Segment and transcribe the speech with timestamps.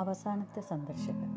[0.00, 1.30] അവസാനത്തെ സന്ദർശകൻ.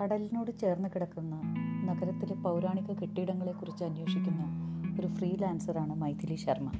[0.00, 1.40] കടലിനോട് ചേർന്ന് കിടക്കുന്ന
[1.84, 4.44] നഗരത്തിലെ പൗരാണിക കെട്ടിടങ്ങളെക്കുറിച്ച് അന്വേഷിക്കുന്ന
[5.00, 6.72] ഒരു ഫ്രീലാൻസറാണ് മൈഥിലി ശർമ്മ.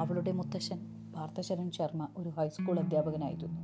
[0.00, 0.78] അവളുടെ മുത്തശ്ശൻ
[1.16, 3.60] പാർത്ഥശരൺ ശർമ്മ ഒരു ഹൈസ്കൂൾ അധ്യാപകനായിരുന്നു.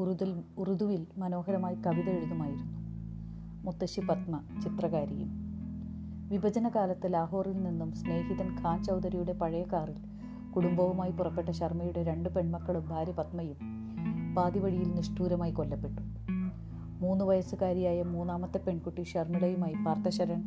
[0.00, 2.66] ഉറുദിൽ ഉറുദുവിൽ മനോഹരമായി കവിത എഴുതുമായിരുന്നു.
[3.64, 5.28] മുത്തശ്ശി പത്മ ചിത്രകാരിയും.
[6.28, 9.96] വിഭജനകാലത്ത് ലാഹോറിൽ നിന്നും സ്നേഹിതൻ ഖാൻ ചൗധരിയുടെ പഴയ കാറിൽ
[10.52, 13.81] കുടുംബവുമായി പുറപ്പെട്ട ശർമ്മയുടെ രണ്ട് പെൺമക്കളും ഭാര്യ പത്മയും
[14.36, 16.02] പാതിവഴിയിൽ നിഷ്ഠൂരമായി കൊല്ലപ്പെട്ടു.
[17.00, 20.42] മൂന്ന് വയസ്സുകാരിയായ മൂന്നാമത്തെ പെൺകുട്ടി ഷർമിളയുമായി പാർത്ഥശരൺ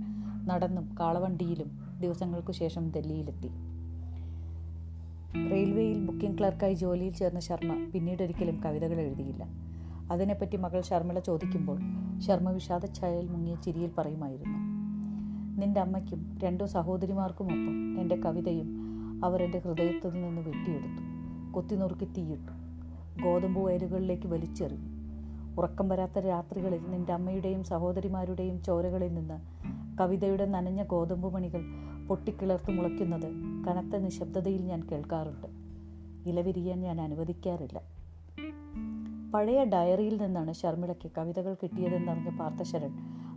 [0.47, 3.47] നടന്നും കാളവണ്ടിയിലും ദിവസങ്ങൾക്കു ശേഷം ഡൽഹിയിലെത്തി.
[5.51, 9.43] റെയിൽവേയിൽ ബുക്കിംഗ് ക്ലർക്കായി ജോലിയിൽ ചേർന്ന ശർമ്മ പിന്നീടൊരിക്കലും കവിതകൾ എഴുതിയില്ല.
[10.11, 11.79] അതിനെപ്പറ്റി മകൾ ശർമ്മിള ചോദിക്കുമ്പോൾ
[12.19, 14.57] ശർമ്മ വിഷാദച്ഛായയിൽ മുങ്ങിയ ചിരിയിൽ പറയുമായിരുന്നു
[15.61, 18.69] നിന്റെ അമ്മയ്ക്കും രണ്ടു സഹോദരിമാർക്കുമൊപ്പം എന്റെ കവിതയും
[19.25, 21.03] അവർ എന്റെ ഹൃദയത്തിൽ നിന്ന് വെട്ടിയെടുത്തു.
[21.51, 22.54] കൊത്തിനുറുക്കി തീയിട്ടു.
[23.23, 24.89] ഗോതമ്പ് വയലുകളിലേക്ക് വലിച്ചെറിഞ്ഞു
[25.57, 29.41] ഉറക്കം വരാത്ത രാത്രികളിൽ നിന്റെ അമ്മയുടെയും സഹോദരിമാരുടെയും ചോരകളിൽ നിന്ന്
[29.97, 31.61] കവിതയുടെ നനഞ്ഞ ഗോതമ്പ് മണികൾ
[32.07, 33.25] പൊട്ടിക്കിളർത്ത് മുളയ്ക്കുന്നത്
[33.67, 35.47] കനത്ത നിശബ്ദതയിൽ ഞാൻ കേൾക്കാറുണ്ട്.
[36.29, 37.81] ഇലവിരിയാൻ ഞാൻ അനുവദിക്കാറില്ല.
[39.33, 42.91] പഴയ ഡയറിയിൽ നിന്നാണ് ശർമിളയ്ക്ക് കവിതകൾ കിട്ടിയതെന്നറിഞ്ഞ പാർത്ഥശരൺ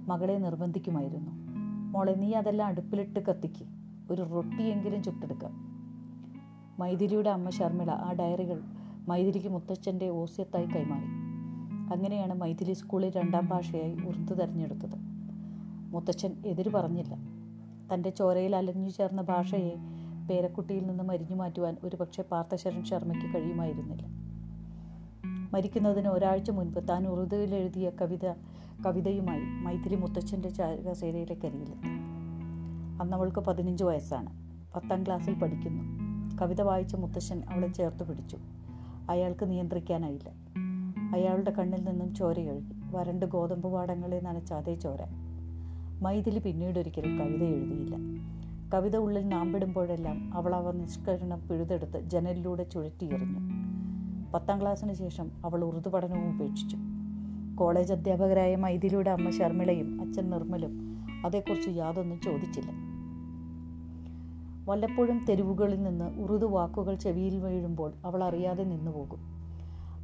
[0.09, 1.31] മകളെ നിർബന്ധിക്കുമായിരുന്നു.
[1.93, 3.65] മോളെ നീ അതെല്ലാം അടുപ്പിലിട്ട് കത്തിക്ക്.
[4.11, 5.53] ഒരു റൊട്ടിയെങ്കിലും ചുട്ടെടുക്കാം.
[6.79, 8.78] മൈഥിലിയുടെ അമ്മ ശർമിള ആ ഡയറികൾ
[9.09, 11.07] മൈഥിലിക്ക് മുത്തച്ഛന്റെ ഓസ്യത്തായി കൈമാറി.
[11.95, 14.97] അങ്ങനെയാണ് മൈഥിലി സ്കൂളിൽ രണ്ടാം ഭാഷയായി ഉറുദു തിരഞ്ഞെടുത്തത്.
[15.93, 17.15] മുത്തച്ഛൻ എതിര് പറഞ്ഞില്ല.
[17.95, 19.77] തന്റെ ചോരയിൽ അലഞ്ഞു ചേർന്ന ഭാഷയെ
[20.31, 24.07] പേരക്കുട്ടിയിൽ നിന്ന് മരിഞ്ഞു മാറ്റുവാൻ ഒരുപക്ഷെ പാർത്ഥശരൺ ശർമ്മയ്ക്ക് കഴിയുമായിരുന്നില്ല.
[25.53, 28.33] മരിക്കുന്നതിന് ഒരാഴ്ച മുൻപ് താൻ ഉറുദുവിൽ എഴുതിയ കവിത
[28.87, 30.49] കവിതയുമായി മൈഥിലി മുത്തച്ഛന്റെ
[30.91, 31.89] കസേരയിലേക്ക് അരിയിലെത്തി
[33.03, 34.31] അന്നവൾക്ക് പതിനഞ്ച് വയസ്സാണ്.
[34.75, 35.83] പത്താം ക്ലാസ്സിൽ പഠിക്കുന്നു.
[36.39, 38.37] കവിത വായിച്ച മുത്തശ്ശൻ അവളെ ചേർത്ത് പിടിച്ചു.
[39.11, 40.29] അയാൾക്ക് നിയന്ത്രിക്കാനായില്ല.
[41.15, 44.99] അയാളുടെ കണ്ണിൽ നിന്നും ചോരയൊഴുകി വരണ്ട് ഗോതമ്പ് പാടങ്ങളെ നനച്ച അതേ ചോര.
[46.03, 47.97] മൈഥിലി പിന്നീടൊരിക്കലും കവിത എഴുതിയില്ല.
[48.75, 53.41] കവിത ഉള്ളിൽ നാമ്പിടുമ്പോഴെല്ലാം അവൾ അവ നിഷ്കരണം പിഴുതെടുത്ത് ജനലിലൂടെ ചുഴറ്റിയെറിഞ്ഞു.
[54.35, 56.77] പത്താം ക്ലാസ്സിന് ശേഷം അവൾ ഉറുദു പഠനവും ഉപേക്ഷിച്ചു.
[57.55, 62.88] കോളേജ് അധ്യാപകരായ മൈഥിലിയുടെ അമ്മ ശർമിളയും അച്ഛൻ നിർമ്മലും അതേക്കുറിച്ച് യാതൊന്നും ചോദിച്ചില്ല.
[64.69, 69.19] വല്ലപ്പോഴും തെരുവുകളിൽ നിന്ന് ഉറുദു വാക്കുകൾ ചെവിയിൽ വീഴുമ്പോൾ അവൾ അറിയാതെ നിന്നുപോകും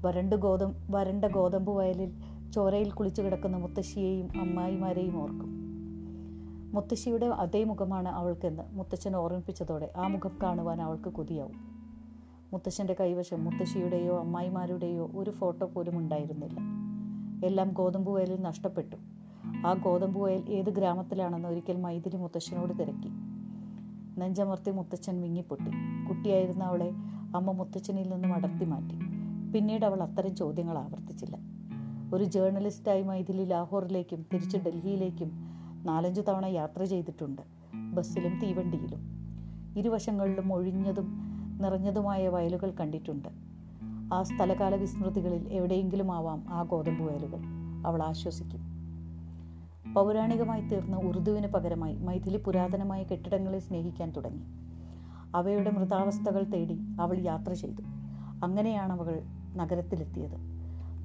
[0.02, 2.12] വരണ്ട് ഗോതം വരണ്ട ഗോതമ്പ് വയലിൽ
[2.52, 5.50] ചോരയിൽ കുളിച്ചു കിടക്കുന്ന മുത്തശ്ശിയെയും അമ്മായിമാരെയും ഓർക്കും.
[6.74, 11.54] മുത്തശ്ശിയുടെ അതേ മുഖമാണ് അവൾക്കെന്ന് മുത്തച്ഛൻ ഓർമ്മിപ്പിച്ചതോടെ ആ മുഖം കാണുവാൻ അവൾക്ക് കൊതിയാവും.
[12.52, 16.60] മുത്തശ്ശന്റെ കൈവശം മുത്തശ്ശിയുടെയോ അമ്മായിമാരുടെയോ ഒരു ഫോട്ടോ പോലും ഉണ്ടായിരുന്നില്ല.
[17.46, 18.96] എല്ലാം ഗോതമ്പ് വയലിൽ നഷ്ടപ്പെട്ടു.
[19.66, 23.33] ആ ഗോതമ്പ് വയൽ ഏത് ഗ്രാമത്തിലാണെന്ന് ഒരിക്കൽ മൈഥിലി മുത്തശ്ശനോട് തിരക്കി.
[24.18, 25.70] നെഞ്ചമർത്തി മുത്തച്ഛൻ വിങ്ങിപ്പൊട്ടി.
[26.08, 26.92] കുട്ടിയായിരുന്ന അവളെ
[27.34, 28.98] അമ്മ മുത്തച്ഛനിൽ നിന്നും അടർത്തി മാറ്റി.
[29.52, 31.36] പിന്നീട് അവൾ അത്തരം ചോദ്യങ്ങൾ ആവർത്തിച്ചില്ല.
[32.14, 35.30] ഒരു ജേർണലിസ്റ്റായി മൈഥിലി ലാഹോറിലേക്കും തിരിച്ച് ഡൽഹിയിലേക്കും
[35.86, 37.42] നാലഞ്ചു തവണ യാത്ര ചെയ്തിട്ടുണ്ട്.
[37.92, 39.00] ബസ്സിലും തീവണ്ടിയിലും.
[39.78, 41.14] ഇരുവശങ്ങളിലും ഒഴിഞ്ഞതും
[41.60, 43.28] നിറഞ്ഞതുമായ വയലുകൾ കണ്ടിട്ടുണ്ട്.
[44.14, 47.38] ആ സ്ഥലകാല വിസ്മൃതികളിൽ എവിടെയെങ്കിലും ആവാം ആ ഗോതമ്പ് വയലുകൾ.
[47.86, 48.73] അവൾ ആശ്വസിക്കും.
[49.94, 54.42] പൗരാണികമായി തീർന്ന ഉറുദുവിന് പകരമായി മൈഥിലി പുരാതനമായ കെട്ടിടങ്ങളെ സ്നേഹിക്കാൻ തുടങ്ങി.
[55.34, 57.82] അവയുടെ മൃതാവസ്ഥകൾ തേടി അവൾ യാത്ര ചെയ്തു.
[58.44, 59.22] അങ്ങനെയാണ് അവൾ
[59.56, 60.36] നഗരത്തിലെത്തിയത്.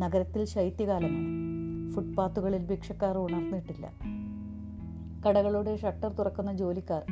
[0.01, 1.49] നഗരത്തിൽ ശൈത്യകാലമാണ്.
[1.91, 3.89] ഫുട്പാത്തുകളിൽ ഭിക്ഷക്കാർ ഉണർന്നിട്ടില്ല.
[5.27, 7.05] കടകളുടെ ഷട്ടർ തുറക്കുന്ന ജോലിക്കാർ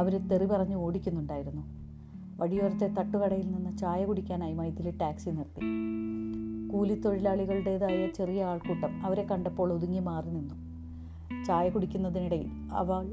[0.00, 1.62] അവരെ തെറി പറഞ്ഞ് ഓടിക്കുന്നുണ്ടായിരുന്നു.
[2.42, 5.60] വടിയോരത്തെ തട്ടുകടയിൽ നിന്ന് ചായ കുടിക്കാനായി മൈഥിലി ടാക്സി നിർത്തി.
[6.72, 10.63] കൂലിത്തൊഴിലാളികളുടേതായ ചെറിയ ആൾക്കൂട്ടം അവരെ കണ്ടപ്പോൾ ഒതുങ്ങി മാറി നിന്നു.
[11.46, 13.12] ചായ കുടിക്കുന്നതിനിടയിൽ അവൾ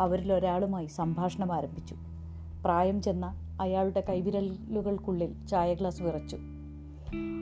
[0.00, 1.96] അവരിലൊരാളുമായി സംഭാഷണം ആരംഭിച്ചു.
[2.64, 6.38] പ്രായം ചെന്ന അയാളുടെ കൈവിരലുകൾക്കുള്ളിൽ ചായ ഗ്ലാസ് വിറച്ചു.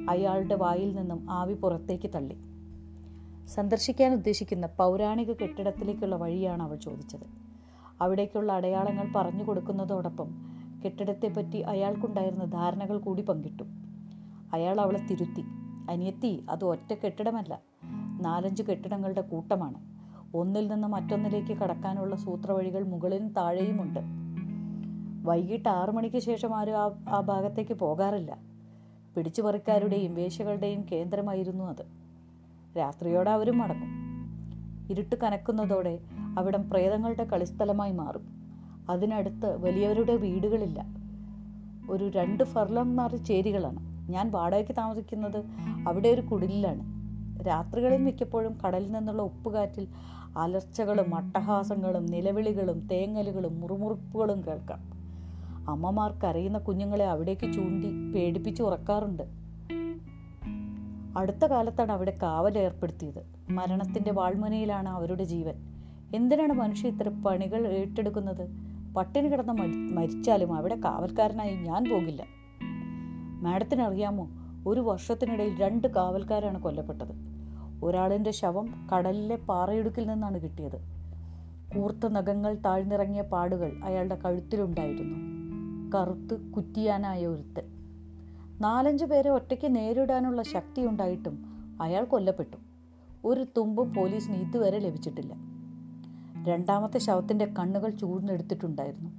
[0.09, 2.37] അയാളുടെ വായിൽ നിന്നും ആവി പുറത്തേക്ക് തള്ളി.
[3.47, 7.25] സന്ദർശിക്കാൻ ഉദ്ദേശിക്കുന്ന പൗരാണിക കെട്ടിടത്തിലേക്കുള്ള വഴിയാണ് അവൾ ചോദിച്ചത്.
[8.01, 10.35] അവിടേക്കുള്ള അടയാളങ്ങൾ പറഞ്ഞു കൊടുക്കുന്നതോടൊപ്പം
[10.85, 13.63] കെട്ടിടത്തെപ്പറ്റി അയാൾക്കുണ്ടായിരുന്ന ധാരണകൾ കൂടി പങ്കിട്ടു.
[14.53, 15.45] അയാൾ അവളെ തിരുത്തി.
[15.91, 17.61] അനിയത്തി അത് ഒറ്റ കെട്ടിടമല്ല.
[18.21, 19.94] നാലഞ്ച് കെട്ടിടങ്ങളുടെ കൂട്ടമാണ്.
[20.35, 24.01] ഒന്നിൽ നിന്ന് മറ്റൊന്നിലേക്ക് കടക്കാനുള്ള സൂത്രവഴികൾ മുകളിലും താഴെയുമുണ്ട്.
[25.25, 28.39] വൈകിട്ട് ആറു മണിക്ക് ശേഷം ആരും ആ ആ ഭാഗത്തേക്ക് പോകാറില്ല.
[29.17, 31.87] പിടിച്ചുപറിക്കാരുടെയും വേശ്യകളുടെയും കേന്ദ്രമായിരുന്നു അത്.
[32.79, 33.89] രാത്രിയോടെ അവരും മടങ്ങും.
[34.91, 35.99] ഇരുട്ട് കനക്കുന്നതോടെ
[36.39, 38.27] അവിടം പ്രേതങ്ങളുടെ കളിസ്ഥലമായി മാറും.
[38.89, 40.85] അതിനടുത്ത് വലിയവരുടെ വീടുകളില്ല.
[41.91, 44.11] ഒരു രണ്ട് ഫർലം മാറി ചേരികളാണ്.
[44.11, 45.45] ഞാൻ വാടകയ്ക്ക് താമസിക്കുന്നത്
[45.89, 46.95] അവിടെ ഒരു കുടിലാണ്
[47.47, 49.89] രാത്രികളിൽ മിക്കപ്പോഴും കടലിൽ നിന്നുള്ള ഉപ്പുകാറ്റിൽ
[50.39, 54.79] അലർച്ചകളും അട്ടഹാസങ്ങളും നിലവിളികളും തേങ്ങലുകളും മുറുമുറുപ്പുകളും കേൾക്കാം.
[55.71, 59.23] അമ്മമാർ കരയുന്ന കുഞ്ഞുങ്ങളെ അവിടേക്ക് ചൂണ്ടി പേടിപ്പിച്ച് ഉറക്കാറുണ്ട്.
[61.19, 63.53] അടുത്ത കാലത്താണ് അവിടെ കാവൽ ഏർപ്പെടുത്തിയത്.
[63.53, 65.55] മരണത്തിന്റെ വാൾമുനയിലാണ് അവരുടെ ജീവൻ.
[66.15, 68.49] എന്തിനാണ് മനുഷ്യ ഇത്ര പണികൾ ഏറ്റെടുക്കുന്നത്?
[68.95, 69.53] പട്ടിണി കിടന്ന്
[69.97, 72.25] മരിച്ചാലും അവിടെ കാവൽക്കാരനായി ഞാൻ പോകില്ല.
[73.43, 74.29] മാഡത്തിന് അറിയാമോ
[74.67, 77.34] ഒരു വർഷത്തിനിടയിൽ രണ്ട് കാവൽക്കാരാണ് കൊല്ലപ്പെട്ടത്.
[77.85, 80.95] ഒരാളിന്റെ ശവം കടലിലെ പാറയിടുക്കിൽ നിന്നാണ് കിട്ടിയത്.
[81.75, 85.35] കൂർത്ത നഖങ്ങൾ താഴ്ന്നിറങ്ങിയ പാടുകൾ അയാളുടെ കഴുത്തിലുണ്ടായിരുന്നു.
[85.97, 87.63] കറുത്ത് കുറ്റിയാനായ ഒരുത്തൻ.
[88.61, 91.45] നാലഞ്ച് പേരെ ഒറ്റയ്ക്ക് നേരിടാനുള്ള ശക്തി ഉണ്ടായിട്ടും
[91.81, 92.57] അയാൾ കൊല്ലപ്പെട്ടു.
[93.25, 95.35] ഒരു തുമ്പും പോലീസിന് ഇതുവരെ ലഭിച്ചിട്ടില്ല.
[96.49, 99.11] രണ്ടാമത്തെ ശവത്തിന്റെ കണ്ണുകൾ ചൂടിനെടുത്തിട്ടുണ്ടായിരുന്നു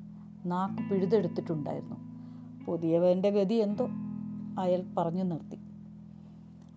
[0.45, 1.95] നാക്ക് പിഴുതെടുത്തിട്ടുണ്ടായിരുന്നു.
[2.65, 3.87] പുതിയവന്റെ ഗതി എന്തോ?
[4.59, 5.64] അയാൾ പറഞ്ഞു നിർത്തി.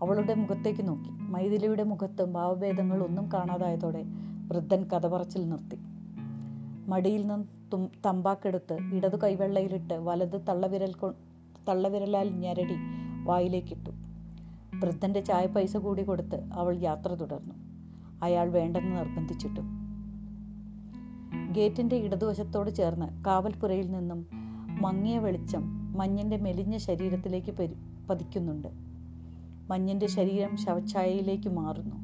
[0.02, 1.10] അവളുടെ മുഖത്തേക്ക് നോക്കി.
[1.10, 4.04] മൈഥിലിയുടെ മുഖത്ത് ഭാവഭേദങ്ങൾ ഒന്നും കാണാതായതോടെ
[4.48, 5.76] വൃദ്ധൻ കഥ പറച്ചിൽ നിർത്തി.
[6.88, 11.12] മടിയിൽ നിന്ന് തും തമ്പാക്കെടുത്ത് ഇടതു കൈവെള്ളയിലിട്ട് വലത് തള്ളവിരൽ കൊ
[11.68, 12.76] തള്ളവിരലാൽ ഞരടി
[13.24, 13.90] വായിലേക്കിട്ടു.
[14.80, 17.54] വൃദ്ധന്റെ ചായ പൈസ കൂടി കൊടുത്ത് അവൾ യാത്ര തുടർന്നു.
[18.22, 19.60] അയാൾ വേണ്ടെന്ന് നിർബന്ധിച്ചിട്ടു.
[21.52, 24.26] ഗേറ്റിന്റെ ഇടതുവശത്തോട് ചേർന്ന് കാവൽപ്പുരയിൽ നിന്നും
[24.80, 25.62] മങ്ങിയ വെളിച്ചം
[25.98, 27.68] മഞ്ഞിന്റെ മെലിഞ്ഞ ശരീരത്തിലേക്ക്
[28.10, 28.87] പതിക്കുന്നുണ്ട്.
[29.70, 31.96] മഞ്ഞിന്റെ ശരീരം ശവഛായയിലേക്ക് മാറുന്നു.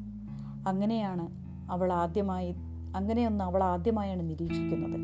[0.69, 1.29] അങ്ങനെയാണ്
[1.71, 2.55] അവൾ ആദ്യമായി
[2.95, 4.99] അങ്ങനെയൊന്ന് അവൾ ആദ്യമായാണ് നിരീക്ഷിക്കുന്നത്.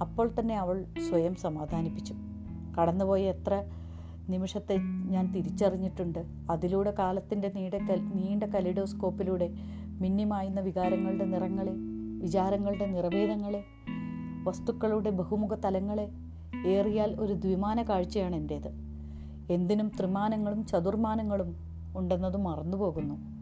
[0.00, 2.14] അപ്പോൾ തന്നെ അവൾ സ്വയം സമാധാനിപ്പിച്ചു.
[2.80, 3.64] കടന്നുപോയ എത്ര
[4.28, 4.76] നിമിഷത്തെ
[5.10, 6.24] ഞാൻ തിരിച്ചറിഞ്ഞിട്ടുണ്ട്.
[6.50, 9.50] അതിലൂടെ കാലത്തിന്റെ നീണ്ട കൽ നീണ്ട കലിഡോസ്കോപ്പിലൂടെ
[10.00, 11.72] മിന്നിമായുന്ന വികാരങ്ങളുടെ നിറങ്ങളെ
[12.18, 13.64] വിചാരങ്ങളുടെ നിറവേദങ്ങളെ
[14.44, 16.08] വസ്തുക്കളുടെ ബഹുമുഖ തലങ്ങളെ
[16.66, 18.68] ഏറിയാൽ ഒരു ദ്വിമാന കാഴ്ചയാണ് എന്റേത്
[19.50, 23.34] എന്തിനും ത്രിമാനങ്ങളും ചതുർമാനങ്ങളും ഉണ്ടെന്നത് മറന്നുപോകുന്നു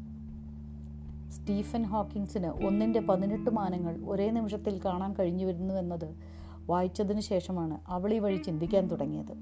[1.30, 6.16] സ്റ്റീഫൻ ഹോക്കിൻസിന് ഒന്നിന്റെ പതിനെട്ട് മാനങ്ങൾ ഒരേ നിമിഷത്തിൽ കാണാൻ കഴിഞ്ഞു വരുന്നു എന്നത്
[6.66, 9.34] വായിച്ചതിന് ശേഷമാണ് അവൾ ഈ വഴി ചിന്തിക്കാൻ തുടങ്ങിയത്.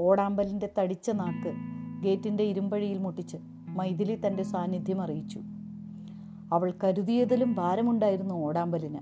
[0.00, 1.54] ഓടാമ്പലിന്റെ തടിച്ച നാക്ക്
[2.02, 3.36] ഗേറ്റിന്റെ ഇരുമ്പഴിയിൽ മുട്ടിച്ച്
[3.68, 5.40] മൈഥിലി തന്റെ സാന്നിധ്യം അറിയിച്ചു.
[6.52, 8.98] അവൾ കരുതിയതിലും ഭാരമുണ്ടായിരുന്നു ഓടാമ്പലിന്.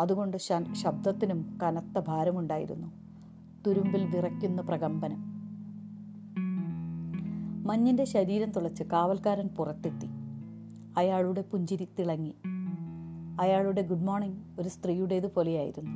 [0.00, 0.36] അതുകൊണ്ട്
[0.72, 2.88] ശബ്ദത്തിനും കനത്ത ഭാരമുണ്ടായിരുന്നു.
[3.66, 5.37] തുരുമ്പിൽ വിറയ്ക്കുന്ന പ്രകമ്പനം.
[7.68, 10.06] മഞ്ഞിന്റെ ശരീരം തുളച്ച് കാവൽക്കാരൻ പുറത്തെത്തി.
[10.96, 12.34] അയാളുടെ പുഞ്ചിരി തിളങ്ങി.
[13.40, 15.90] അയാളുടെ ഗുഡ് മോർണിംഗ് ഒരു സ്ത്രീയുടേത് പോലെയായിരുന്നു.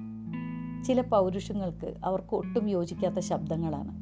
[0.82, 3.94] ചില പൗരുഷങ്ങൾക്ക് അവർക്ക് ഒട്ടും യോജിക്കാത്ത ശബ്ദങ്ങളാണ്.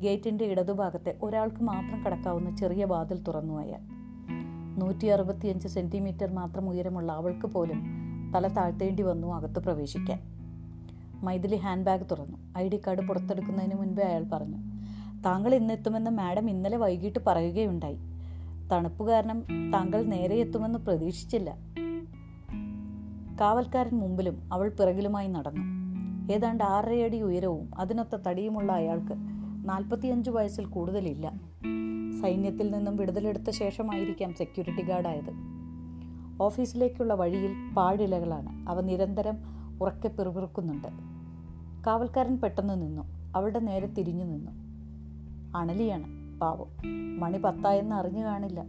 [0.00, 3.80] ഗേറ്റിന്റെ ഇടതുഭാഗത്തെ ഒരാൾക്ക് മാത്രം കടക്കാവുന്ന ചെറിയ വാതിൽ തുറന്നു അയാൾ.
[4.78, 7.82] നൂറ്റി അറുപത്തിയഞ്ച് സെന്റിമീറ്റർ മാത്രം ഉയരമുള്ള അവൾക്ക് പോലും
[8.34, 10.20] തല താഴ്ത്തേണ്ടി വന്നു അകത്ത് പ്രവേശിക്കാൻ.
[11.24, 12.58] മൈഥിലി ഹാൻഡ് ബാഗ് തുറന്നു.
[12.58, 14.67] ഐ ഡി കാർഡ് പുറത്തെടുക്കുന്നതിന് മുൻപേ അയാൾ പറഞ്ഞു
[15.26, 17.98] താങ്കൾ ഇന്നെത്തുമെന്ന് മാഡം ഇന്നലെ വൈകിട്ട് പറയുകയുണ്ടായി.
[18.72, 19.40] തണുപ്പ് കാരണം
[19.74, 21.56] താങ്കൾ നേരെ എത്തുമെന്ന് പ്രതീക്ഷിച്ചില്ല.
[23.40, 25.78] കാവൽക്കാരൻ മുമ്പിലും അവൾ പിറകിലുമായി നടന്നു.
[26.32, 29.14] ഏതാണ്ട് ആറരയടി ഉയരവും അതിനൊത്ത തടിയുമുള്ള അയാൾക്ക്
[29.64, 31.32] നാൽപ്പത്തിയഞ്ച് വയസ്സിൽ കൂടുതലില്ല.
[32.22, 35.58] സൈന്യത്തിൽ നിന്നും വിടുതലെടുത്ത ശേഷമായിരിക്കാം സെക്യൂരിറ്റി ഗാർഡായത്.
[36.42, 39.36] ഓഫീസിലേക്കുള്ള വഴിയിൽ പാഴിലകളാണ് അവ നിരന്തരം
[39.80, 40.88] ഉറക്കെ പിറുപിറുക്കുന്നുണ്ട്.
[41.86, 43.32] കാവൽക്കാരൻ പെട്ടെന്ന് നിന്നു.
[43.36, 44.67] അവളുടെ നേരെ തിരിഞ്ഞു നിന്നു.
[45.56, 46.38] അണലിയാണ്.
[46.40, 46.66] പാവം.
[47.20, 48.64] മണി പത്തായെന്ന് അറിഞ്ഞു കാണില്ല.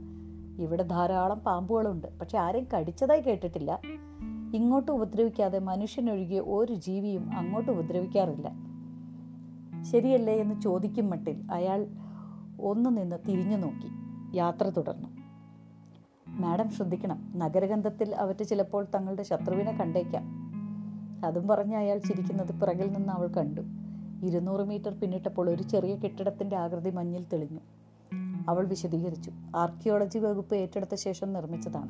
[0.60, 2.20] ഇവിടെ ധാരാളം പാമ്പുകളുണ്ട്.
[2.20, 3.80] പക്ഷെ ആരെയും കടിച്ചതായി കേട്ടിട്ടില്ല.
[4.54, 8.52] ഇങ്ങോട്ട് ഉപദ്രവിക്കാതെ മനുഷ്യനൊഴികെ ഒരു ജീവിയും അങ്ങോട്ട് ഉപദ്രവിക്കാറില്ല.
[9.84, 11.88] ശരിയല്ലേ എന്ന് ചോദിക്കും മട്ടിൽ അയാൾ
[12.62, 13.90] ഒന്ന് നിന്ന് തിരിഞ്ഞു നോക്കി.
[14.38, 15.08] യാത്ര തുടർന്നു.
[16.28, 17.34] മാഡം ശ്രദ്ധിക്കണം.
[17.36, 20.24] നഗരഗന്ധത്തിൽ അവർ ചിലപ്പോൾ തങ്ങളുടെ ശത്രുവിനെ കണ്ടേക്കാം.
[21.26, 23.62] അതും പറഞ്ഞ് അയാൾ ചിരിക്കുന്നത് പിറകിൽ നിന്ന് അവൾ കണ്ടു.
[24.24, 27.60] ഇരുന്നൂറ് മീറ്റർ പിന്നിട്ടപ്പോൾ ഒരു ചെറിയ കെട്ടിടത്തിന്റെ ആകൃതി മഞ്ഞിൽ തെളിഞ്ഞു.
[28.50, 29.32] അവൾ വിശദീകരിച്ചു.
[29.56, 31.90] ആർക്കിയോളജി വകുപ്പ് ഏറ്റെടുത്ത ശേഷം നിർമ്മിച്ചതാണ്.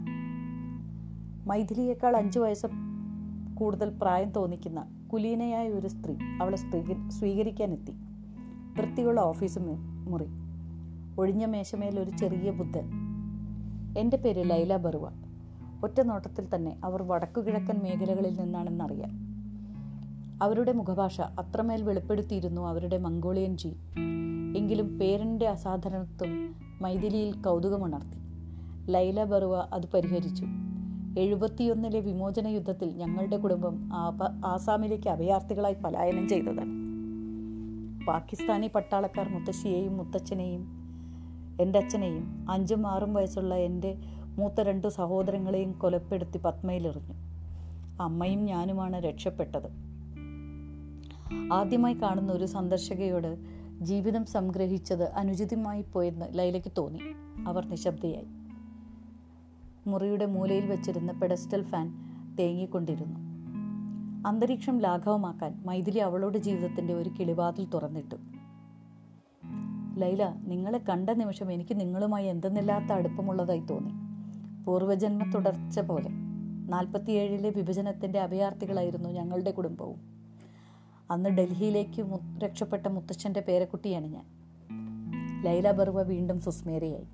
[1.48, 2.68] മൈഥിലിയേക്കാൾ അഞ്ചു വയസ്സ്
[3.56, 6.58] കൂടുതൽ പ്രായം തോന്നിക്കുന്ന കുലീനയായ ഒരു സ്ത്രീ അവളെ
[7.10, 7.92] സ്വീകരിക്കാനെത്തി.
[8.78, 9.60] വൃത്തിയുള്ള ഓഫീസ്
[10.08, 10.26] മുറി.
[11.20, 12.92] ഒഴിഞ്ഞ മേശമേൽ ഒരു ചെറിയ ബുദ്ധൻ.
[13.98, 15.12] എന്റെ പേര് ലൈല ബറുവ
[15.84, 19.29] ഒറ്റ നോട്ടത്തിൽ തന്നെ അവർ വടക്കുകിഴക്കൻ മേഖലകളിൽ നിന്നാണെന്നറിയാം.
[20.42, 23.76] അവരുടെ മുഖഭാഷ അത്രമേൽ വെളിപ്പെടുത്തിയിരുന്നു അവരുടെ മംഗോളിയൻ ജീൻ.
[24.58, 28.18] എങ്കിലും പേരന്റെ അസാധാരണത്വം മൈഥിലിയിൽ കൗതുകമുണർത്തി.
[28.92, 30.46] ലൈല ബറുവ അത് പരിഹരിച്ചു.
[31.20, 33.90] എഴുപത്തിയൊന്നിലെ വിമോചന യുദ്ധത്തിൽ ഞങ്ങളുടെ കുടുംബം
[34.46, 36.80] ആസാമിലേക്ക് അഭയാർത്ഥികളായി പലായനം ചെയ്തതാണ്
[38.08, 40.66] പാകിസ്ഥാനി പട്ടാളക്കാർ മുത്തശ്ശിയെയും മുത്തച്ഛനെയും
[41.62, 43.96] എന്റെ അച്ഛനെയും അഞ്ചും ആറും വയസ്സുള്ള എന്റെ
[44.38, 47.14] മൂത്ത രണ്ട് സഹോദരങ്ങളെയും കൊലപ്പെടുത്തി പത്മയിലെറിഞ്ഞു.
[48.02, 49.89] അമ്മയും ഞാനുമാണ് രക്ഷപ്പെട്ടത്.
[51.54, 53.38] ആദ്യമായി കാണുന്ന ഒരു സന്ദർശകയോട്
[53.82, 57.00] ജീവിതം സംഗ്രഹിച്ചത് അനുചിതമായി പോയെന്ന് ലൈലയ്ക്ക് തോന്നി.
[57.48, 58.28] അവർ നിശബ്ദയായി.
[59.88, 61.94] മുറിയുടെ മൂലയിൽ വെച്ചിരുന്ന പെഡസ്റ്റൽ ഫാൻ
[62.40, 63.20] തേങ്ങിക്കൊണ്ടിരുന്നു.
[64.28, 68.16] അന്തരീക്ഷം ലാഘവമാക്കാൻ മൈഥിലി അവളുടെ ജീവിതത്തിന്റെ ഒരു കിളിവാതിൽ തുറന്നിട്ടു.
[69.98, 73.94] ലൈല നിങ്ങളെ കണ്ട നിമിഷം എനിക്ക് നിങ്ങളുമായി എന്തെന്നില്ലാത്ത അടുപ്പമുള്ളതായി തോന്നി.
[74.64, 76.10] പൂർവജന്മ തുടർച്ച പോലെ.
[76.70, 80.19] നാൽപ്പത്തിയേഴിലെ വിഭജനത്തിന്റെ അഭയാർത്ഥികളായിരുന്നു ഞങ്ങളുടെ കുടുംബവും.
[81.12, 82.06] അന്ന് ഡൽഹിയിലേക്ക്
[82.44, 84.26] രക്ഷപ്പെട്ട മുത്തച്ഛന്റെ പേരക്കുട്ടിയാണ് ഞാൻ.
[85.44, 87.06] ലൈല ബറുവ വീണ്ടും സുസ്മേരയായി.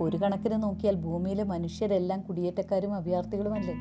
[0.00, 3.74] ഒരു കണക്കിന് നോക്കിയാൽ ഭൂമിയിലെ മനുഷ്യരെല്ലാം കുടിയേറ്റക്കാരും അഭയാർത്ഥികളുമല്ലേ?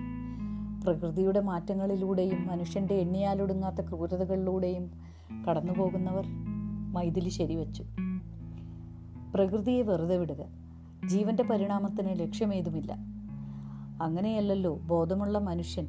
[0.83, 4.91] പ്രകൃതിയുടെ മാറ്റങ്ങളിലൂടെയും മനുഷ്യന്റെ എണ്ണിയാലൊടുങ്ങാത്ത ക്രൂരതകളിലൂടെയും
[5.49, 6.23] കടന്നുപോകുന്നവർ
[6.93, 7.83] മൈഥിലി ശരിവച്ചു.
[9.35, 10.45] പ്രകൃതിയെ വെറുതെ വിടുക
[11.07, 12.93] ജീവന്റെ പരിണാമത്തിന് ലക്ഷ്യമേതുമില്ല.
[14.01, 15.87] അങ്ങനെയല്ലല്ലോ ബോധമുള്ള മനുഷ്യൻ.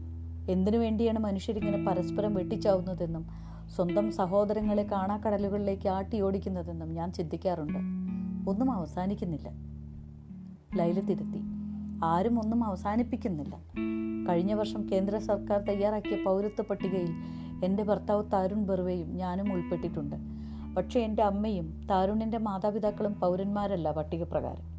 [0.50, 7.78] എന്തിനു വേണ്ടിയാണ് മനുഷ്യരിങ്ങനെ പരസ്പരം വെട്ടിച്ചാവുന്നതെന്നും സ്വന്തം സഹോദരങ്ങളെ കാണാക്കടലുകളിലേക്ക് ആട്ടിയോടിക്കുന്നതെന്നും ഞാൻ ചിന്തിക്കാറുണ്ട്.
[8.50, 9.48] ഒന്നും അവസാനിക്കുന്നില്ല.
[10.76, 11.40] ലൈല തിരുത്തി
[12.04, 13.56] ആരും ഒന്നും അവസാനിപ്പിക്കുന്നില്ല.
[14.28, 17.10] കഴിഞ്ഞ വർഷം കേന്ദ്ര സർക്കാർ തയ്യാറാക്കിയ പൗരത്വ പട്ടികയിൽ
[17.64, 20.16] എന്റെ ഭർത്താവ് താരുൺ ബെർവയും ഞാനും ഉൾപ്പെട്ടിട്ടുണ്ട്.
[20.76, 24.78] പക്ഷേ എന്റെ അമ്മയും താരുണിന്റെ മാതാപിതാക്കളും പൗരന്മാരല്ല പട്ടിക പ്രകാരം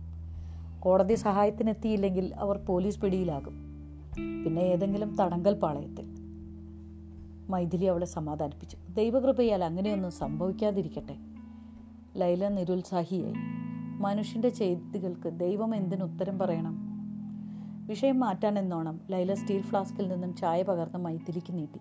[0.79, 3.53] കോടതി സഹായത്തിനെത്തിയില്ലെങ്കിൽ അവർ പോലീസ് പിടിയിലാകും.
[4.45, 6.18] പിന്നെ ഏതെങ്കിലും തടങ്കൽ പാളയത്തിൽ.
[7.49, 8.77] മൈഥിലി അവളെ സമാധാനിപ്പിച്ചു.
[8.93, 11.15] ദൈവകൃപയാൽ അങ്ങനെയൊന്നും സംഭവിക്കാതിരിക്കട്ടെ.
[12.17, 13.33] ലൈല നിരുത്സാഹിയായി.
[14.01, 16.89] മനുഷ്യന്റെ ചെയ്തികൾക്ക് ദൈവം എന്തിനു ഉത്തരം പറയണം?
[17.87, 21.79] വിഷയം മാറ്റാൻ എന്നോണം ലൈല സ്റ്റീൽ ഫ്ലാസ്കിൽ നിന്നും ചായ പകർന്ന് മൈഥിലിക്ക് നീട്ടി.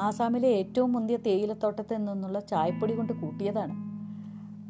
[0.00, 3.72] ആസാമിലെ ഏറ്റവും മുന്തിയ തേയിലത്തോട്ടത്തിൽ നിന്നുള്ള ചായപ്പൊടി കൊണ്ട് കൂട്ടിയതാണ്.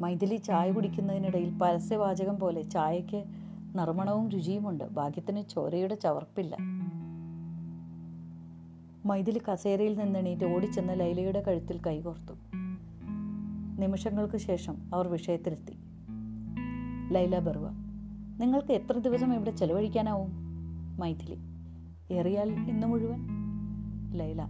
[0.01, 3.23] മൈഥിലി ചായ കുടിക്കുന്നതിനിടയിൽ പരസ്യവാചകം പോലെ ചായയ്ക്ക്
[3.75, 4.83] നർമ്മണവും രുചിയുമുണ്ട്.
[4.83, 6.57] ഭാഗ്യത്തിന് ചോരയുടെ ചവർപ്പില്ല.
[9.05, 12.33] മൈഥിലി കസേരയിൽ നിന്നെണീറ്റ് ഓടിച്ചെന്ന് ലൈലയുടെ കഴുത്തിൽ കൈകോർത്തു
[13.79, 15.73] നിമിഷങ്ങൾക്ക് ശേഷം അവർ വിഷയത്തിലെത്തി.
[17.13, 17.69] ലൈല ബറുവ
[18.39, 20.31] നിങ്ങൾക്ക് എത്ര ദിവസം ഇവിടെ ചെലവഴിക്കാനാവും?
[20.99, 21.37] മൈഥിലി
[22.13, 23.27] ഏറിയാൽ ഇന്ന് മുഴുവൻ?
[24.13, 24.41] ലൈല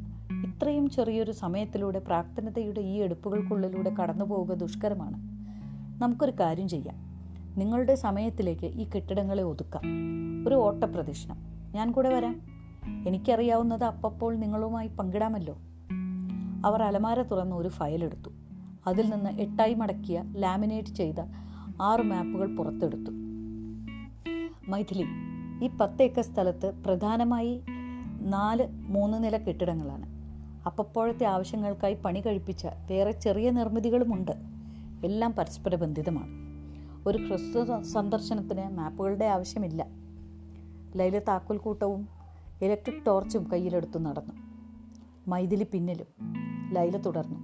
[0.45, 5.15] ഇത്രയും ചെറിയൊരു സമയത്തിലൂടെ പ്രാർത്ഥനതയുടെ ഈ എടുപ്പുകൾക്കുള്ളിലൂടെ കടന്നു പോവുക ദുഷ്കരമാണ്.
[6.01, 6.95] നമുക്കൊരു കാര്യം ചെയ്യാം.
[7.59, 9.83] നിങ്ങളുടെ സമയത്തിലേക്ക് ഈ കെട്ടിടങ്ങളെ ഒതുക്കാം.
[10.47, 11.37] ഒരു ഓട്ടപ്രദക്ഷിണം.
[11.71, 12.52] ഞാൻ കൂടെ വരാം.
[13.07, 15.57] എനിക്കറിയാവുന്നത് അപ്പപ്പോൾ നിങ്ങളുമായി പങ്കിടാമല്ലോ.
[16.65, 18.29] അവർ അലമാര തുറന്ന് ഒരു ഫയൽ എടുത്തു.
[18.87, 21.19] അതിൽ നിന്ന് എട്ടായി മടക്കിയ ലാമിനേറ്റ് ചെയ്ത
[21.81, 23.11] ആറ് മാപ്പുകൾ പുറത്തെടുത്തു.
[24.67, 25.05] മൈഥിലി
[25.65, 27.63] ഈ പത്തേക്കർ സ്ഥലത്ത് പ്രധാനമായി
[28.21, 30.05] നാല് മൂന്ന് നില കെട്ടിടങ്ങളാണ്.
[30.65, 34.31] അപ്പപ്പോഴത്തെ ആവശ്യങ്ങൾക്കായി പണി കഴിപ്പിച്ച വേറെ ചെറിയ നിർമ്മിതികളുമുണ്ട്.
[35.05, 36.43] എല്ലാം പരസ്പര ബന്ധിതമാണ്
[37.07, 39.87] ഒരു ഹ്രസ്വ സന്ദർശനത്തിന് മാപ്പുകളുടെ ആവശ്യമില്ല.
[40.95, 42.22] ലൈല താക്കോൽക്കൂട്ടവും
[42.61, 44.33] ഇലക്ട്രിക് ടോർച്ചും കയ്യിലെടുത്തു നടന്നു.
[45.27, 46.05] മൈഥിലി പിന്നിലും
[46.71, 47.39] ലൈല തുടർന്നു.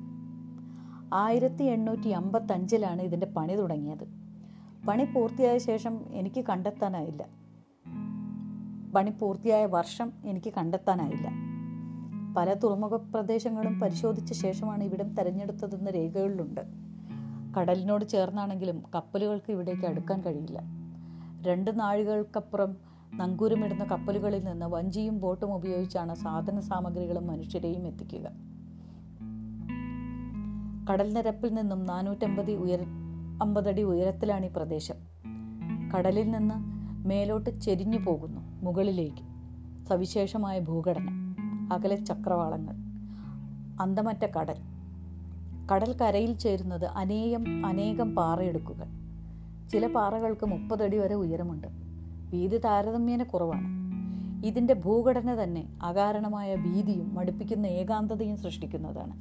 [1.13, 4.07] ആയിരത്തി എണ്ണൂറ്റി അമ്പത്തഞ്ചിലാണ് ഇതിന്റെ പണി തുടങ്ങിയത്.
[4.87, 7.25] പണി പൂർത്തിയായ ശേഷം എനിക്ക് കണ്ടെത്താനായില്ല.
[8.95, 11.27] പണി പൂർത്തിയായ വർഷം എനിക്ക് കണ്ടെത്താനായില്ല.
[12.37, 16.61] പല തുറമുഖ പ്രദേശങ്ങളും പരിശോധിച്ച ശേഷമാണ് ഇവിടം തെരഞ്ഞെടുത്തതെന്ന് രേഖകളിലുണ്ട്.
[17.59, 20.61] കടലിനോട് ചേർന്നാണെങ്കിലും കപ്പലുകൾക്ക് ഇവിടേക്ക് അടുക്കാൻ കഴിയില്ല.
[21.41, 28.27] രണ്ട് നാഴികൾക്കപ്പുറം നങ്കൂരമിടുന്ന കപ്പലുകളിൽ നിന്ന് വഞ്ചിയും ബോട്ടും ഉപയോഗിച്ചാണ് സാധന സാമഗ്രികളും മനുഷ്യരെയും എത്തിക്കുക.
[30.91, 32.81] കടൽ നിരപ്പിൽ നിന്നും നാനൂറ്റമ്പത് ഉയര
[33.41, 34.95] അമ്പതടി ഉയരത്തിലാണ് ഈ പ്രദേശം.
[35.95, 36.55] കടലിൽ നിന്ന്
[37.07, 39.23] മേലോട്ട് ചെരിഞ്ഞു പോകുന്നു മുകളിലേക്ക്.
[39.85, 41.35] സവിശേഷമായ ഭൂഘടന
[41.73, 42.75] അകലെ ചക്രവാളങ്ങൾ
[43.81, 44.55] അന്തമറ്റ കടൽ.
[45.71, 48.87] കടൽ കരയിൽ ചേരുന്നത് അനേകം അനേകം പാറയെടുക്കുകൾ
[49.69, 51.88] ചില പാറകൾക്ക് മുപ്പതടി വരെ ഉയരമുണ്ട്.
[52.33, 53.69] വീതി താരതമ്യേന കുറവാണ്
[54.47, 59.13] ഇതിന്റെ ഭൂഘടന തന്നെ അകാരണമായ ഭീതിയും മടുപ്പിക്കുന്ന ഏകാന്തതയും സൃഷ്ടിക്കുന്നതാണ്.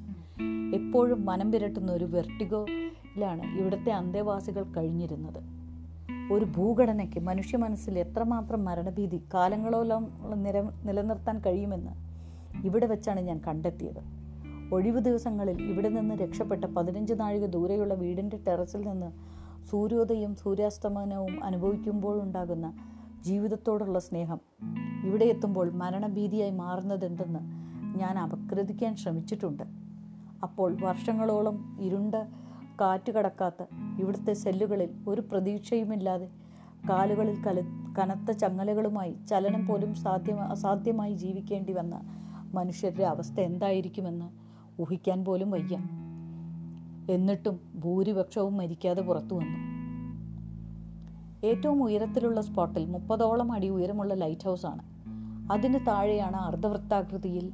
[0.75, 5.41] എപ്പോഴും മനം വിരട്ടുന്ന ഒരു വെർട്ടിഗോയിലാണ് ഇവിടുത്തെ അന്തേവാസികൾ കഴിഞ്ഞിരുന്നത്.
[6.33, 10.05] ഒരു ഭൂഘടനയ്ക്ക് മനുഷ്യ മനസ്സിൽ എത്രമാത്രം മരണഭീതി കാലങ്ങളോളം
[10.45, 11.95] നില നിലനിർത്താൻ കഴിയുമെന്ന്
[12.65, 14.03] ഇവിടെ വെച്ചാണ് ഞാൻ കണ്ടെത്തിയത്.
[14.73, 19.11] ഒഴിവു ദിവസങ്ങളിൽ ഇവിടെ നിന്ന് രക്ഷപ്പെട്ട പതിനഞ്ച് നാഴിക ദൂരെയുള്ള വീടിന്റെ ടെറസിൽ നിന്ന്
[19.71, 22.67] സൂര്യോദയം സൂര്യാസ്തമനവും അനുഭവിക്കുമ്പോഴുണ്ടാകുന്ന
[23.22, 24.40] ജീവിതത്തോടുള്ള സ്നേഹം.
[25.04, 27.38] ഇവിടെ എത്തുമ്പോൾ മരണഭീതിയായി മാറുന്നതെന്തെന്ന്
[27.98, 29.62] ഞാൻ അപഗ്രഥിക്കാൻ ശ്രമിച്ചിട്ടുണ്ട്.
[30.42, 32.14] അപ്പോൾ വർഷങ്ങളോളം ഇരുണ്ട
[32.80, 33.64] കാറ്റ് കടക്കാത്ത
[34.00, 36.28] ഇവിടുത്തെ സെല്ലുകളിൽ ഒരു പ്രതീക്ഷയുമില്ലാതെ
[36.90, 37.60] കാലുകളിൽ കല
[37.98, 42.00] കനത്ത ചങ്ങലകളുമായി ചലനം പോലും സാധ്യ അസാധ്യമായി ജീവിക്കേണ്ടി വന്ന
[42.54, 44.30] മനുഷ്യരുടെ അവസ്ഥ എന്തായിരിക്കുമെന്ന്
[44.82, 45.78] ഊഹിക്കാൻ പോലും വയ്യ.
[47.14, 49.77] എന്നിട്ടും ഭൂരിപക്ഷവും മരിക്കാതെ പുറത്തു വന്നു.
[51.45, 54.83] ഏറ്റവും ഉയരത്തിലുള്ള സ്പോട്ടിൽ മുപ്പതോളം അടി ഉയരമുള്ള ലൈറ്റ് ഹൗസ് ആണ്.
[55.52, 57.52] അതിന് താഴെയാണ് അർദ്ധവൃത്താകൃതിയിൽ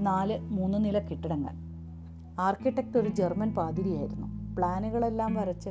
[0.00, 1.50] നാല് മൂന്ന് നില കെട്ടിടങ്ങൾ.
[2.40, 4.54] ആർക്കിടെക്ട് ഒരു ജർമ്മൻ പാതിരിയായിരുന്നു.
[4.54, 5.70] പ്ലാനുകളെല്ലാം വരച്ച്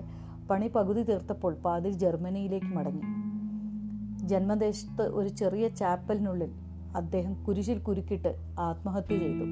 [0.50, 3.02] പണി പകുതി തീർത്തപ്പോൾ പാതിരി ജർമ്മനിയിലേക്ക് മടങ്ങി.
[4.28, 6.52] ജന്മദേശത്ത് ഒരു ചെറിയ ചാപ്പലിനുള്ളിൽ
[6.96, 9.44] അദ്ദേഹം കുരിശിൽ കുരുക്കിട്ട് ആത്മഹത്യ ചെയ്തു.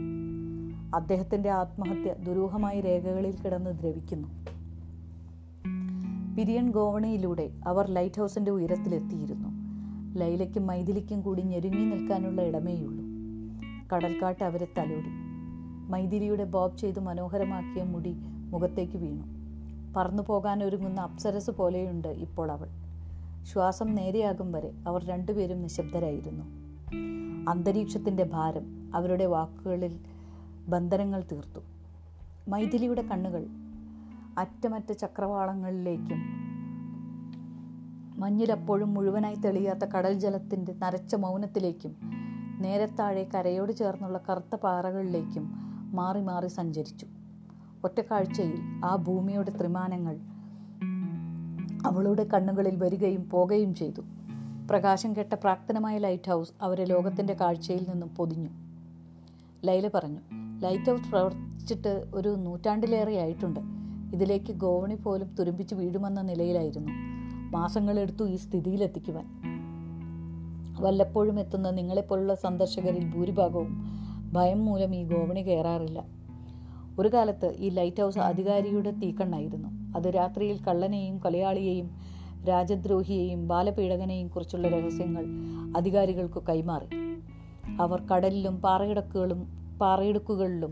[0.95, 4.27] അദ്ദേഹത്തിന്റെ ആത്മഹത്യ ദുരൂഹമായി രേഖകളിൽ കിടന്ന് ദ്രവിക്കുന്നു.
[6.35, 9.49] പിരിയൻ ഗോവണിയിലൂടെ അവർ ലൈറ്റ് ഹൗസിന്റെ ഉയരത്തിലെത്തിയിരുന്നു.
[10.19, 13.05] ലൈലയ്ക്കും മൈഥിലിക്കും കൂടി ഞെരുങ്ങി നിൽക്കാനുള്ള ഇടമേയുള്ളൂ.
[13.93, 15.09] കടൽക്കാട്ട് അവരെ തലോടി.
[15.91, 19.23] മൈഥിലിയുടെ ബോബ് ചെയ്ത് മനോഹരമാക്കിയ മുടി മുഖത്തേക്ക് വീണു.
[19.95, 22.67] പറന്നു പോകാൻ ഒരുങ്ങുന്ന അപ്സരസ് പോലെയുണ്ട് ഇപ്പോൾ അവൾ.
[23.43, 26.45] ശ്വാസം നേരെയാകും വരെ അവർ രണ്ടുപേരും നിശബ്ദരായിരുന്നു.
[27.49, 29.99] അന്തരീക്ഷത്തിന്റെ ഭാരം അവരുടെ വാക്കുകളിൽ
[30.67, 31.59] ബന്ധനങ്ങൾ തീർത്തു.
[32.47, 33.47] മൈഥിലിയുടെ കണ്ണുകൾ
[34.37, 36.19] അറ്റമറ്റ ചക്രവാളങ്ങളിലേക്കും.
[38.17, 41.95] മഞ്ഞിലപ്പോഴും മുഴുവനായി തെളിയാത്ത കടൽ ജലത്തിന്റെ നരച്ച മൗനത്തിലേക്കും
[42.59, 45.51] നേരത്താഴെ കരയോട് ചേർന്നുള്ള കറുത്ത പാറകളിലേക്കും
[45.93, 47.05] മാറി മാറി സഞ്ചരിച്ചു.
[47.83, 50.15] ഒറ്റക്കാഴ്ചയിൽ ആ ഭൂമിയുടെ ത്രിമാനങ്ങൾ
[51.85, 54.01] അവളുടെ കണ്ണുകളിൽ വരികയും പോകുകയും ചെയ്തു.
[54.69, 58.49] പ്രകാശം കെട്ട പ്രാക്തനമായ ലൈറ്റ് ഹൗസ് അവരെ ലോകത്തിന്റെ കാഴ്ചയിൽ നിന്നും പൊതിഞ്ഞു.
[59.65, 60.19] ലൈല പറഞ്ഞു
[60.59, 63.84] ലൈറ്റ് ഹൗസ് പ്രവർത്തിച്ചിട്ട് ഒരു നൂറ്റാണ്ടിലേറെ ആയിട്ടുണ്ട്.
[64.13, 66.91] ഇതിലേക്ക് ഗോവണി പോലും തുരുമ്പിച്ച് വീഴുമെന്ന നിലയിലായിരുന്നു.
[67.51, 69.25] മാസങ്ങളെടുത്തു ഈ സ്ഥിതിയിലെത്തിക്കുവാൻ.
[70.79, 73.95] വല്ലപ്പോഴും എത്തുന്ന നിങ്ങളെപ്പോലുള്ള സന്ദർശകരിൽ ഭൂരിഭാഗവും
[74.33, 76.03] ഭയം മൂലം ഈ ഗോവണി കയറാറില്ല.
[76.99, 79.97] ഒരു കാലത്ത് ഈ ലൈറ്റ് ഹൗസ് അധികാരിയുടെ തീക്കണ്ണായിരുന്നു.
[79.97, 81.91] അത് രാത്രിയിൽ കള്ളനെയും കൊലയാളിയെയും
[82.47, 85.25] രാജദ്രോഹിയെയും ബാലപീഡകനെയും കുറിച്ചുള്ള രഹസ്യങ്ങൾ
[85.77, 86.85] അധികാരികൾക്ക് കൈമാറി.
[87.81, 89.47] അവർ കടലിലും പാറയിടക്കുകളും
[89.81, 90.69] പാറയിടുക്കുകളിലും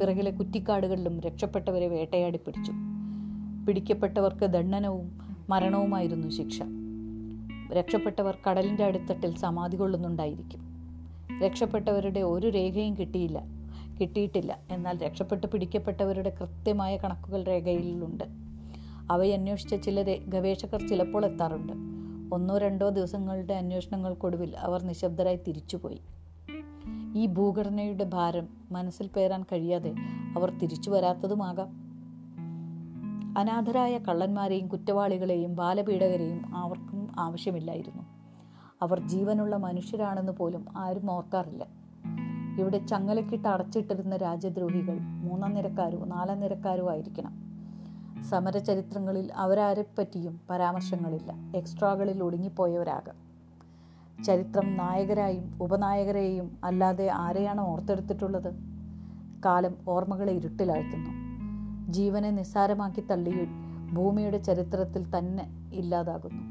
[0.00, 2.72] പിറകിലെ കുറ്റിക്കാടുകളിലും രക്ഷപ്പെട്ടവരെ വേട്ടയാടി പിടിച്ചു.
[3.66, 5.18] പിടിക്കപ്പെട്ടവർക്ക് ദണ്ഡനവും
[5.50, 6.62] മരണവുമായിരുന്നു ശിക്ഷ.
[7.72, 10.60] രക്ഷപ്പെട്ടവർ കടലിന്റെ അടിത്തട്ടിൽ സമാധി കൊള്ളുന്നുണ്ടായിരിക്കും.
[11.44, 13.42] രക്ഷപ്പെട്ടവരുടെ ഒരു രേഖയും കിട്ടിയില്ല
[14.00, 14.58] കിട്ടിയിട്ടില്ല.
[14.70, 18.24] എന്നാൽ രക്ഷപ്പെട്ട് പിടിക്കപ്പെട്ടവരുടെ കൃത്യമായ കണക്കുകൾ രേഖയിലുണ്ട്.
[19.10, 21.72] അവയെ അന്വേഷിച്ച ചില ഗവേഷകർ ചിലപ്പോൾ എത്താറുണ്ട്.
[22.34, 26.00] ഒന്നോ രണ്ടോ ദിവസങ്ങളുടെ അന്വേഷണങ്ങൾക്കൊടുവിൽ അവർ നിശബ്ദരായി തിരിച്ചുപോയി.
[27.16, 29.94] ഈ ഭൂഘടനയുടെ ഭാരം മനസ്സിൽ പേരാൻ കഴിയാതെ
[30.36, 31.68] അവർ തിരിച്ചു വരാത്തതുമാകാം.
[33.38, 38.02] അനാഥരായ കള്ളന്മാരെയും കുറ്റവാളികളെയും ബാലപീഡകരെയും അവർക്കും ആവശ്യമില്ലായിരുന്നു.
[38.82, 41.66] അവർ ജീവനുള്ള മനുഷ്യരാണെന്ന് പോലും ആരും ഓർക്കാറില്ല.
[42.60, 47.32] ഇവിടെ ചങ്ങലക്കിട്ട് അടച്ചിട്ടിരുന്ന രാജ്യദ്രോഹികൾ മൂന്നാം നിരക്കാരോ നാലാം നിരക്കാരോ ആയിരിക്കണം.
[48.22, 51.34] സമരചരിത്രങ്ങളിൽ അവരാരെപ്പറ്റിയും പരാമർശങ്ങളില്ല.
[51.56, 53.25] എക്സ്ട്രാകളിൽ ഒടുങ്ങിപ്പോയവരാകാം
[54.24, 58.54] ചരിത്രം നായകരായും ഉപനായകരെയും അല്ലാതെ ആരെയാണ് ഓർത്തെടുത്തിട്ടുള്ളത്?
[59.44, 61.10] കാലം ഓർമ്മകളെ ഇരുട്ടിലാഴ്ത്തുന്നു.
[61.92, 63.34] ജീവനെ നിസ്സാരമാക്കി തള്ളി
[63.92, 66.42] ഭൂമിയുടെ ചരിത്രത്തിൽ തന്നെ ഇല്ലാതാകുന്നു.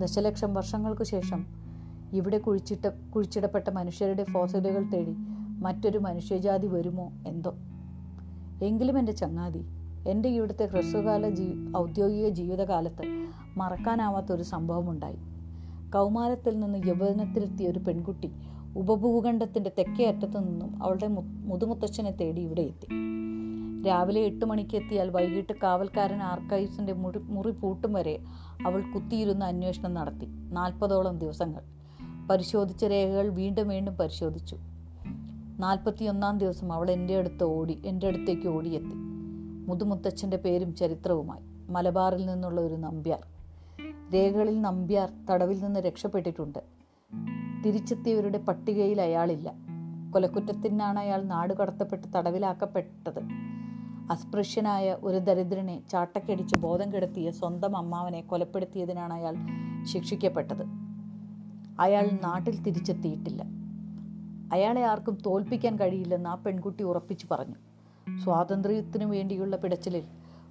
[0.00, 1.46] ദശലക്ഷം വർഷങ്ങൾക്കു ശേഷം
[2.12, 5.14] ഇവിടെ കുഴിച്ചിട്ട കുഴിച്ചിടപ്പെട്ട മനുഷ്യരുടെ ഫോസലുകൾ തേടി
[5.60, 7.54] മറ്റൊരു മനുഷ്യജാതി വരുമോ എന്തോ?
[8.62, 9.62] എങ്കിലും എന്റെ ചങ്ങാതി
[10.08, 15.18] എന്റെ ഇവിടുത്തെ ഹ്രസ്വകാല ജീ ഔദ്യോഗിക ജീവിതകാലത്ത് മറക്കാനാവാത്തൊരു സംഭവമുണ്ടായി.
[15.94, 18.30] കൗമാരത്തിൽ നിന്ന് യൗവനത്തിലെത്തിയ ഒരു പെൺകുട്ടി
[18.76, 21.06] ഉപഭൂഖണ്ഡത്തിന്റെ തെക്കേ അറ്റത്തു നിന്നും അവളുടെ
[21.46, 22.86] മുതുമുത്തച്ഛനെ തേടി ഇവിടെ എത്തി.
[23.88, 28.18] രാവിലെ എട്ട് മണിക്ക് എത്തിയാൽ വൈകിട്ട് കാവൽക്കാരൻ ആർക്കൈവ്സിന്റെ മുറി മുറി പൂട്ടും വരെ
[28.66, 30.26] അവൾ കുത്തിയിരുന്ന അന്വേഷണം നടത്തി.
[30.52, 31.62] നാൽപ്പതോളം ദിവസങ്ങൾ.
[32.30, 34.56] പരിശോധിച്ച രേഖകൾ വീണ്ടും വീണ്ടും പരിശോധിച്ചു.
[35.58, 38.94] നാൽപ്പത്തിയൊന്നാം ദിവസം അവൾ എന്റെ അടുത്ത് ഓടി എന്റെ അടുത്തേക്ക് ഓടിയെത്തി.
[39.66, 41.72] മുതുമുത്തച്ഛന്റെ പേരും ചരിത്രവുമായി.
[41.72, 43.39] മലബാറിൽ നിന്നുള്ള ഒരു നമ്പ്യാർ.
[44.14, 46.58] രേഖകളിൽ നമ്പ്യാർ തടവിൽ നിന്ന് രക്ഷപ്പെട്ടിട്ടുണ്ട്.
[47.66, 49.54] തിരിച്ചെത്തിയവരുടെ പട്ടികയിൽ അയാളില്ല.
[50.10, 53.20] കൊലക്കുറ്റത്തിനാണ് അയാൾ നാട് കടത്തപ്പെട്ട് തടവിലാക്കപ്പെട്ടത്.
[54.10, 59.36] അസ്പൃശ്യനായ ഒരു ദരിദ്രനെ ചാട്ടക്കടിച്ച് ബോധം കെടുത്തിയ സ്വന്തം അമ്മാവനെ കൊലപ്പെടുത്തിയതിനാണ് അയാൾ
[59.84, 60.64] ശിക്ഷിക്കപ്പെട്ടത്.
[61.80, 63.44] അയാൾ നാട്ടിൽ തിരിച്ചെത്തിയിട്ടില്ല.
[64.52, 67.54] അയാളെ ആർക്കും തോൽപ്പിക്കാൻ കഴിയില്ലെന്ന് ആ പെൺകുട്ടി ഉറപ്പിച്ചു പറഞ്ഞു.
[68.18, 70.02] സ്വാതന്ത്ര്യത്തിനു വേണ്ടിയുള്ള പിടച്ചിലിൽ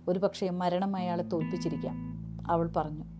[0.07, 1.95] ഒരുപക്ഷെ മരണം അയാളെ തോൽപ്പിച്ചിരിക്കാം
[2.51, 3.18] അവൾ പറഞ്ഞു.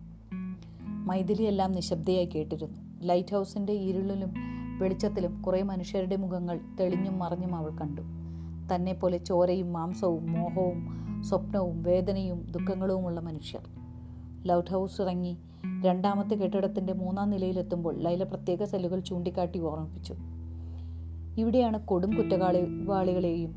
[1.06, 2.78] മൈഥിലി എല്ലാം നിശബ്ദയായി കേട്ടിരുന്നു.
[3.02, 4.34] ലൈറ്റ് ഹൗസിന്റെ ഇരുളിലും
[4.78, 8.02] വെളിച്ചത്തിലും കുറേ മനുഷ്യരുടെ മുഖങ്ങൾ തെളിഞ്ഞും മറിഞ്ഞും അവൾ കണ്ടു.
[8.74, 13.60] തന്നെ പോലെ ചോരയും മാംസവും മോഹവും സ്വപ്നവും വേദനയും ദുഃഖങ്ങളുമുള്ള മനുഷ്യർ.
[14.44, 15.36] ലൗട്ട് ഹൗസ് ഇറങ്ങി
[15.84, 20.14] രണ്ടാമത്തെ കെട്ടിടത്തിന്റെ മൂന്നാം നിലയിലെത്തുമ്പോൾ ലൈല പ്രത്യേക സെല്ലുകൾ ചൂണ്ടിക്കാട്ടി ഓർമ്മിപ്പിച്ചു.
[21.38, 23.54] ഇവിടെയാണ് കൊടും കുറ്റവാളികളെയും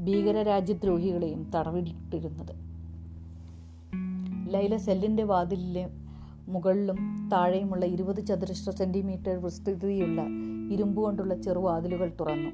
[0.00, 2.52] ഭീകര രാജ്യദ്രോഹികളെയും തടവിട്ടിരുന്നത്.
[4.54, 6.03] ലൈല സെല്ലിന്റെ വാതിലിലെ
[6.48, 10.22] മുകളിലും താഴെയുമുള്ള ഇരുപത് ചതുരശ്ര സെന്റിമീറ്റർ വിസ്തൃതിയുള്ള
[10.70, 12.50] ഇരുമ്പ് കൊണ്ടുള്ള ചെറുവാതിലുകൾ തുറന്നു.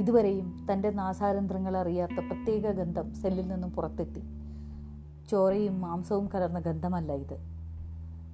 [0.00, 4.20] ഇതുവരെയും തന്റെ നാസാരന്ധ്രങ്ങൾ അറിയാത്ത പ്രത്യേക ഗന്ധം സെല്ലിൽ നിന്നും പുറത്തെത്തി.
[5.30, 7.36] ചോരയും മാംസവും കലർന്ന ഗന്ധമല്ല ഇത്.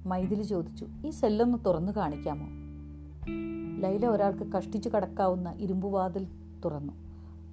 [0.05, 2.47] മൈഥിലി ചോദിച്ചു ഈ സെല്ലൊന്ന് തുറന്നു കാണിക്കാമോ?
[3.81, 6.27] ലൈല ഒരാൾക്ക് കഷ്ടിച്ചു കടക്കാവുന്ന ഇരുമ്പുവാതിൽ
[6.65, 6.93] തുറന്നു.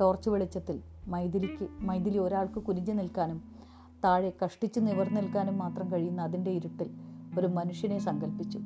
[0.00, 3.57] ടോർച്ച് വെളിച്ചത്തിൽ മൈഥിലിക്ക് മൈഥിലി ഒരാൾക്ക് കുനിഞ്ഞു നിൽക്കാനും
[4.04, 6.90] താഴെ കഷ്ടിച്ച് നിവർന്നു നിൽക്കാനും മാത്രം കഴിയുന്ന അതിന്റെ ഇരുട്ടിൽ
[7.38, 8.60] ഒരു മനുഷ്യനെ സങ്കല്പിച്ചു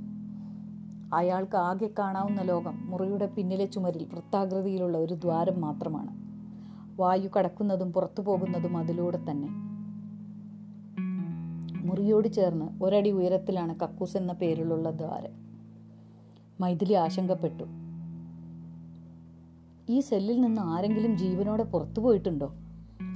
[1.14, 6.22] അയാൾക്ക് ആകെ കാണാവുന്ന ലോകം മുറിയുടെ പിന്നിലെ ചുമരിൽ വൃത്താകൃതിയിലുള്ള ഒരു ദ്വാരം മാത്രമാണ്.
[7.00, 9.48] വായു കടക്കുന്നതും പുറത്തു പോകുന്നതും അതിലൂടെ തന്നെ.
[11.86, 15.30] മുറിയോട് ചേർന്ന് ഒരടി ഉയരത്തിലാണ് കക്കൂസ് എന്ന പേരിലുള്ള ദ്വാരം.
[16.60, 17.64] മൈഥിലി ആശങ്കപ്പെട്ടു.
[19.88, 22.54] ഈ സെല്ലിൽ നിന്ന് ആരെങ്കിലും ജീവനോടെ പുറത്തു പോയിട്ടുണ്ടോ?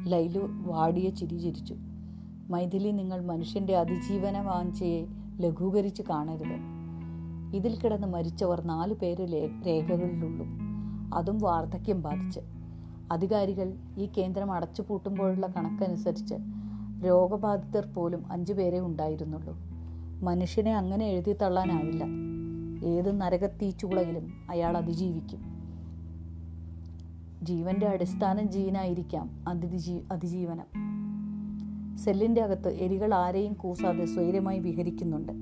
[0.07, 1.77] ലൈലു വാടിയ ചിരി ചിരിച്ചു.
[2.51, 5.07] മൈഥിലി നിങ്ങൾ മനുഷ്യന്റെ അതിജീവന വാഞ്ചയെ
[5.41, 6.77] ലഘൂകരിച്ച് കാണരുത്.
[7.57, 10.47] ഇതിൽ കിടന്ന് മരിച്ചവർ നാല് പേര് രേഖകളിലുള്ളൂ.
[11.15, 12.41] അതും വാർദ്ധക്യം ബാധിച്ച്.
[13.13, 16.35] അധികാരികൾ ഈ കേന്ദ്രം അടച്ചുപൂട്ടുമ്പോഴുള്ള കണക്കനുസരിച്ച്
[17.05, 19.57] രോഗബാധിതർ പോലും അഞ്ചു പേരെ ഉണ്ടായിരുന്നുള്ളൂ.
[20.25, 22.05] മനുഷ്യനെ അങ്ങനെ എഴുതി തള്ളാനാവില്ല.
[22.87, 25.41] ഏത് നരകത്തീച്ചുളയിലും അയാൾ അതിജീവിക്കും.
[27.43, 30.96] ജീവന്റെ അടിസ്ഥാന ജീവനായിരിക്കാം അതിജീ അതിജീവനം.
[31.97, 35.33] സെല്ലിന്റെ അകത്ത് എലികൾ ആരെയും കൂസാതെ സ്വൈര്യമായി വിഹരിക്കുന്നുണ്ട്.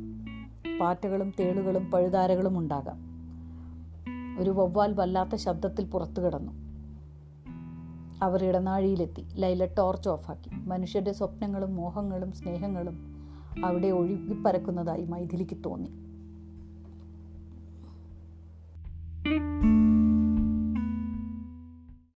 [0.81, 2.99] പാറ്റകളും തേളുകളും പഴുതാരകളും ഉണ്ടാകാം.
[4.43, 6.53] ഒരു വവ്വാൽ വല്ലാത്ത ശബ്ദത്തിൽ പുറത്തു കിടന്നു.
[8.23, 9.27] അവർ ഇടനാഴിയിലെത്തി.
[9.35, 10.51] ലൈല ടോർച്ച് ഓഫാക്കി.
[10.55, 13.14] മനുഷ്യരുടെ സ്വപ്നങ്ങളും മോഹങ്ങളും സ്നേഹങ്ങളും
[13.64, 16.05] അവിടെ ഒഴുകിപ്പരക്കുന്നതായി മൈഥിലിക്ക് തോന്നി.
[19.25, 19.84] thank you